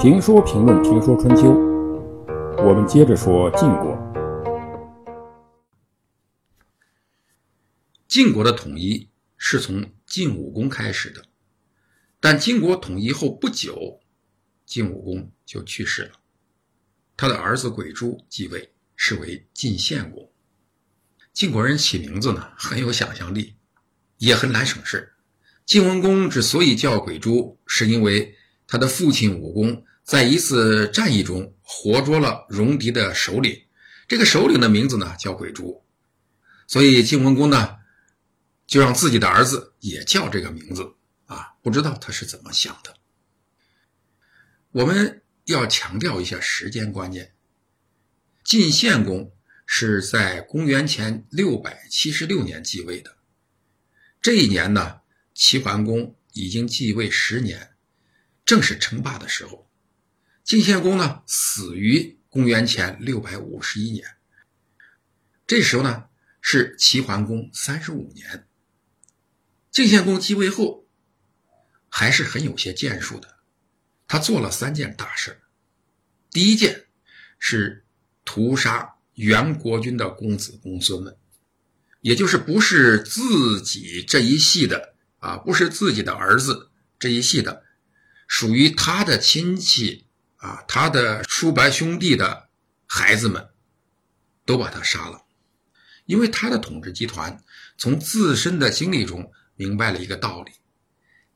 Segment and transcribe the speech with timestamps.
[0.00, 1.50] 评说评论评说春秋，
[2.58, 3.98] 我们接着说晋国。
[8.06, 11.24] 晋国的统一是从晋武公开始的，
[12.20, 13.98] 但晋国统一后不久，
[14.64, 16.12] 晋武公就去世了，
[17.16, 20.30] 他的儿子鬼珠继位，是为晋献公。
[21.32, 23.56] 晋国人起名字呢很有想象力，
[24.18, 25.14] 也很难省事。
[25.68, 28.34] 晋文公之所以叫鬼珠，是因为
[28.66, 29.84] 他的父亲武公。
[30.02, 33.64] 在一次战役中，活捉了戎狄的首领，
[34.08, 35.84] 这个首领的名字呢叫鬼珠，
[36.66, 37.76] 所以晋文公呢
[38.66, 40.94] 就让自己的儿子也叫这个名字
[41.26, 42.94] 啊，不知道他是怎么想的。
[44.70, 47.34] 我们要强调一下时间观念，
[48.42, 49.30] 晋献公
[49.66, 53.18] 是在公元前六百七十六年继位的，
[54.22, 55.00] 这一年呢，
[55.38, 57.76] 齐桓公已经继位十年，
[58.44, 59.70] 正是称霸的时候。
[60.42, 64.04] 晋献公呢，死于公元前六百五十一年。
[65.46, 66.06] 这时候呢，
[66.40, 68.48] 是齐桓公三十五年。
[69.70, 70.88] 晋献公继位后，
[71.88, 73.38] 还是很有些建树的。
[74.08, 75.40] 他做了三件大事
[76.32, 76.86] 第一件
[77.38, 77.86] 是
[78.24, 81.16] 屠杀原国君的公子公孙们，
[82.00, 87.64] 也就是不是自己这一系的啊，不是自己的儿子这一系的，
[88.26, 90.06] 属于他的亲戚。
[90.40, 92.48] 啊，他的叔伯兄弟的
[92.86, 93.48] 孩子们，
[94.44, 95.24] 都把他杀了，
[96.06, 97.42] 因为他的统治集团
[97.76, 100.52] 从自身的经历中明白了一个道理：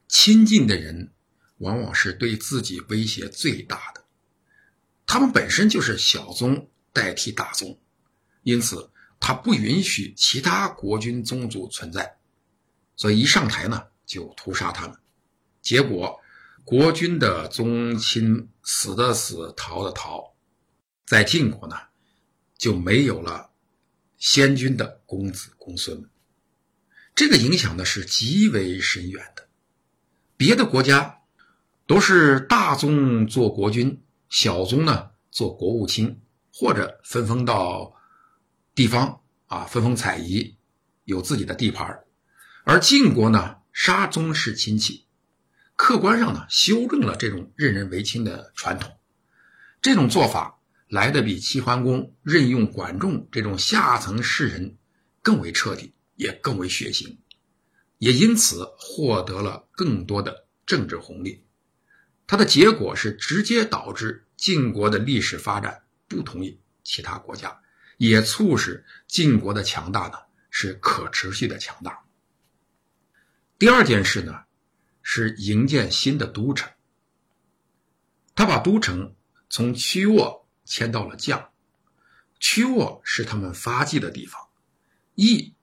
[0.06, 1.12] 亲近的人
[1.58, 4.04] 往往是对自己威胁最大的。
[5.04, 7.80] 他们本身就是小宗代替大宗，
[8.44, 12.18] 因此他不允许其他国君宗族存在，
[12.96, 14.96] 所以一上台呢就屠杀他们，
[15.60, 16.18] 结果。
[16.64, 20.32] 国君的宗亲死的死，逃的逃，
[21.04, 21.74] 在晋国呢，
[22.56, 23.50] 就没有了
[24.16, 26.08] 先君的公子公孙。
[27.16, 29.48] 这个影响呢是极为深远的。
[30.36, 31.22] 别的国家
[31.84, 36.20] 都是大宗做国君，小宗呢做国务卿，
[36.54, 37.92] 或者分封到
[38.72, 40.56] 地方啊，分封采邑，
[41.06, 42.04] 有自己的地盘
[42.64, 45.06] 而晋国呢，杀宗室亲戚。
[45.74, 48.92] 客观上呢，修正了这种任人唯亲的传统，
[49.80, 54.76] 这种做法来的比齐桓公任用管仲这种下层士人
[55.22, 57.16] 更为彻底，也更为血腥，
[57.98, 61.44] 也因此获得了更多的政治红利。
[62.28, 67.60] 它的结果是直接导致晋国的历史发展不同于其他国家，
[67.96, 70.14] 也促使晋国的强大呢
[70.48, 71.98] 是可持续的强大。
[73.62, 74.40] 第二件事呢。
[75.04, 76.68] 是营建新的都城，
[78.34, 79.14] 他把都城
[79.48, 81.46] 从曲沃迁到了绛。
[82.40, 84.40] 曲沃是他们发迹的地方，
[85.14, 85.54] 邑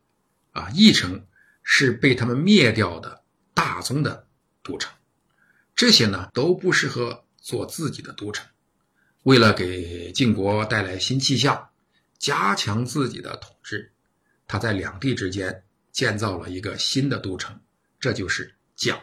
[0.52, 1.26] 啊邑城
[1.62, 3.22] 是被他们灭掉的
[3.54, 4.28] 大宗的
[4.64, 4.94] 都城。
[5.76, 8.48] 这些呢都不适合做自己的都城。
[9.24, 11.70] 为了给晋国带来新气象，
[12.18, 13.92] 加强自己的统治，
[14.48, 17.60] 他在两地之间建造了一个新的都城，
[18.00, 19.02] 这就是绛。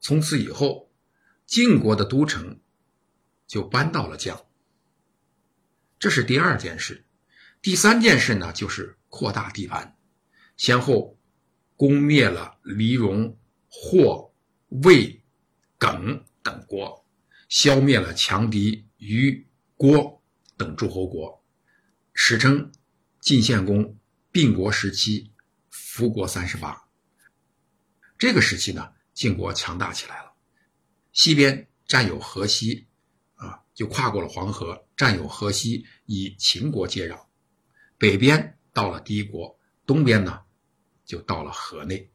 [0.00, 0.92] 从此以后，
[1.46, 2.60] 晋国的都城
[3.46, 4.44] 就搬到了绛。
[5.98, 7.04] 这是第二件事。
[7.62, 9.96] 第三件事呢，就是扩大地盘，
[10.56, 11.18] 先后
[11.74, 13.36] 攻灭了黎戎、
[13.68, 14.32] 霍、
[14.68, 15.22] 魏、
[15.78, 17.04] 耿等国，
[17.48, 20.22] 消灭了强敌虞、郭
[20.56, 21.42] 等诸侯国，
[22.12, 22.70] 史称
[23.20, 23.98] 晋献公
[24.30, 25.32] 并国时期，
[25.70, 26.85] 服国三十八。
[28.18, 28.92] 这个时期呢。
[29.16, 30.34] 晋国强大起来了，
[31.10, 32.86] 西边占有河西，
[33.36, 37.16] 啊，就跨过了黄河，占有河西，与秦国接壤；
[37.96, 40.42] 北边到了敌国，东边呢，
[41.06, 42.10] 就到了河内。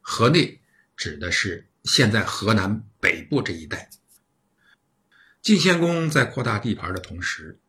[0.00, 0.60] 河内
[0.96, 3.88] 指的是现在河南北部这一带。
[5.42, 7.60] 晋献公在扩大地盘的同时，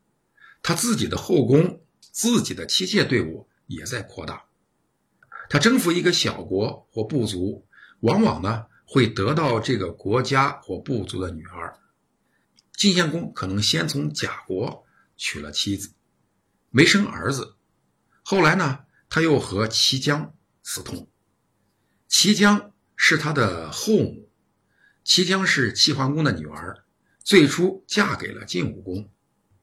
[0.64, 4.48] 他自己的后宫、自己的妻妾队伍也在扩大。
[5.50, 7.68] 他征服一个小国或部族。
[8.04, 11.80] 往往呢会得到这个国家或部族的女儿。
[12.76, 14.84] 晋献公可能先从贾国
[15.16, 15.94] 娶了妻子，
[16.70, 17.56] 没生儿子。
[18.22, 21.08] 后来呢，他又和齐姜私通。
[22.10, 24.30] 齐姜是他的后母，
[25.06, 26.84] 齐姜是齐桓公的女儿，
[27.24, 29.10] 最初嫁给了晋武公。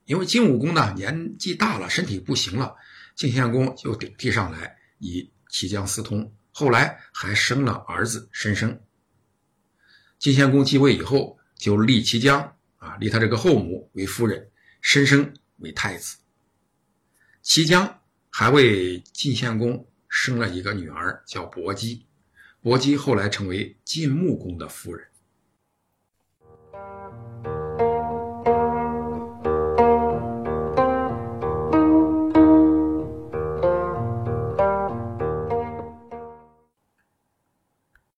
[0.06, 2.74] 因为晋武公呢年纪大了，身体不行了，
[3.14, 8.80] 晋献公就顶替上来，以齐姜私通，后来还生了儿子申生。
[10.18, 14.50] 晋献公继位以后，就立齐姜啊，立他这个后母为夫人，
[14.80, 16.16] 申生为太子。
[17.42, 18.00] 齐姜
[18.30, 22.06] 还为晋献公生了一个女儿，叫薄姬。
[22.62, 25.09] 薄姬后来成为晋穆公的夫人。